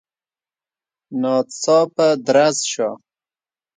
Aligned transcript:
ناڅاپه 1.21 2.07
درز 2.25 2.57
شو. 2.71 2.89